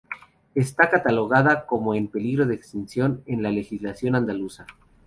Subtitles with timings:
[0.55, 4.65] Está catalogada como 'en peligro de extinción' en la legislación andaluza.